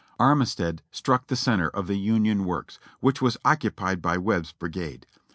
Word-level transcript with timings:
Armistead 0.19 0.81
struck 0.89 1.27
the 1.27 1.35
center 1.35 1.67
of 1.69 1.85
the 1.85 1.95
Union 1.99 2.43
works, 2.43 2.79
which 3.01 3.21
was 3.21 3.37
occupied 3.45 4.01
by 4.01 4.17
Webb's 4.17 4.51
brigade. 4.51 5.05